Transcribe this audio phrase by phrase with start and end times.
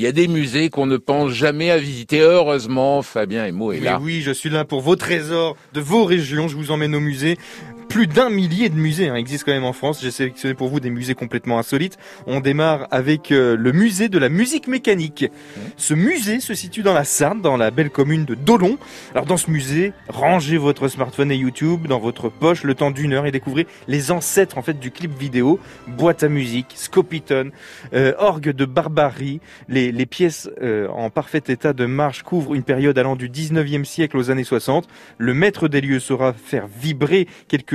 [0.00, 2.20] y a des musées qu'on ne pense jamais à visiter.
[2.20, 3.98] Heureusement, Fabien Emo est Mais là.
[4.00, 6.48] oui, je suis là pour vos trésors de vos régions.
[6.48, 7.36] Je vous emmène au musée.
[7.90, 10.00] Plus d'un millier de musées hein, existent quand même en France.
[10.00, 11.98] J'ai sélectionné pour vous des musées complètement insolites.
[12.28, 15.26] On démarre avec euh, le musée de la musique mécanique.
[15.76, 18.78] Ce musée se situe dans la Sarthe, dans la belle commune de Dolon.
[19.12, 23.12] Alors dans ce musée, rangez votre smartphone et YouTube dans votre poche le temps d'une
[23.12, 27.50] heure et découvrez les ancêtres en fait du clip vidéo, boîte à musique, scopiton,
[27.92, 29.40] euh, orgue de barbarie.
[29.68, 33.84] Les, les pièces euh, en parfait état de marche couvrent une période allant du 19e
[33.84, 34.86] siècle aux années 60.
[35.18, 37.26] Le maître des lieux saura faire vibrer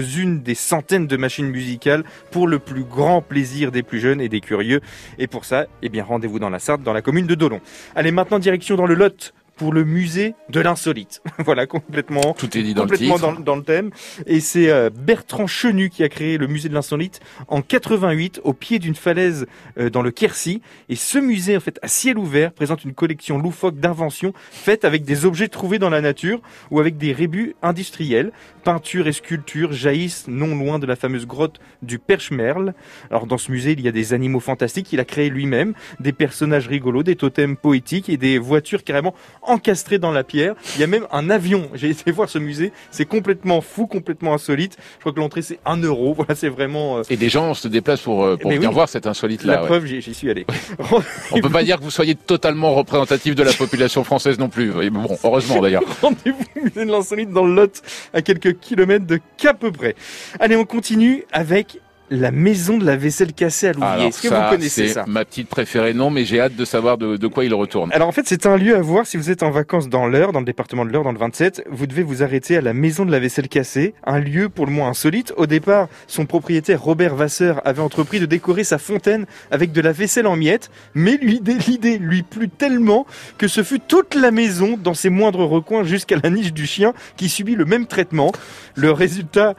[0.00, 4.28] quelques-unes des centaines de machines musicales pour le plus grand plaisir des plus jeunes et
[4.28, 4.80] des curieux.
[5.18, 7.60] Et pour ça, eh bien, rendez-vous dans la Sarthe, dans la commune de Dolon.
[7.94, 11.20] Allez, maintenant direction dans le Lot pour le musée de l'insolite.
[11.44, 13.90] voilà, complètement Tout est dit dans le complètement dans le thème.
[14.24, 18.54] Et c'est euh, Bertrand Chenu qui a créé le musée de l'insolite en 88 au
[18.54, 19.44] pied d'une falaise
[19.78, 20.62] euh, dans le Quercy.
[20.88, 25.04] Et ce musée, en fait, à ciel ouvert, présente une collection loufoque d'inventions faites avec
[25.04, 28.32] des objets trouvés dans la nature ou avec des rébus industriels.
[28.64, 32.72] Peintures et sculptures jaillissent non loin de la fameuse grotte du Perche-Merle.
[33.10, 36.12] Alors dans ce musée, il y a des animaux fantastiques qu'il a créés lui-même, des
[36.14, 39.14] personnages rigolos, des totems poétiques et des voitures carrément
[39.50, 40.54] encastrées dans la pierre.
[40.76, 41.68] Il y a même un avion.
[41.74, 42.72] J'ai été voir ce musée.
[42.90, 44.76] C'est complètement fou, complètement insolite.
[44.96, 46.14] Je crois que l'entrée c'est un euro.
[46.20, 48.74] Voilà, c'est vraiment euh, Et des gens se déplacent pour, euh, pour venir oui.
[48.74, 49.66] voir cet insolite la là.
[49.66, 49.86] preuve.
[49.86, 50.44] j'y- suis allé.
[51.32, 54.70] On peut pas dire que vous soyez totalement représentatif de la population française non plus.
[54.90, 55.82] Bon, heureusement d'ailleurs.
[56.02, 59.94] Rendez-vous musée de l'insolite dans le Lot, à quelques kilomètres de qu'à peu près.
[60.40, 61.78] Allez, on continue avec
[62.10, 64.08] la maison de la vaisselle cassée à Louviers.
[64.08, 66.64] Est-ce que ça, vous connaissez c'est ça ma petite préférée, non, mais j'ai hâte de
[66.64, 67.90] savoir de, de quoi il retourne.
[67.92, 70.32] Alors en fait, c'est un lieu à voir si vous êtes en vacances dans l'Eure,
[70.32, 71.64] dans le département de l'Eure, dans le 27.
[71.70, 74.72] Vous devez vous arrêter à la maison de la vaisselle cassée, un lieu pour le
[74.72, 75.32] moins insolite.
[75.36, 79.92] Au départ, son propriétaire Robert Vasseur avait entrepris de décorer sa fontaine avec de la
[79.92, 83.06] vaisselle en miettes, mais l'idée, l'idée lui plut tellement
[83.38, 86.92] que ce fut toute la maison dans ses moindres recoins jusqu'à la niche du chien
[87.16, 88.32] qui subit le même traitement.
[88.74, 89.54] Le résultat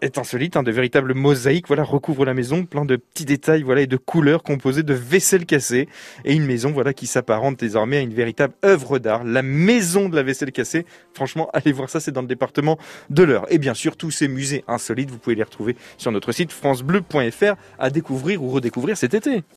[0.00, 3.82] est insolite, hein, de véritables mosaïques, voilà, recouvrent la maison, plein de petits détails, voilà,
[3.82, 5.88] et de couleurs composées de vaisselle cassée,
[6.24, 10.16] et une maison, voilà, qui s'apparente désormais à une véritable œuvre d'art, la maison de
[10.16, 10.86] la vaisselle cassée.
[11.14, 12.78] Franchement, allez voir ça, c'est dans le département
[13.10, 13.46] de l'Eure.
[13.50, 17.54] Et bien sûr, tous ces musées insolites, vous pouvez les retrouver sur notre site francebleu.fr
[17.78, 19.42] à découvrir ou redécouvrir cet été.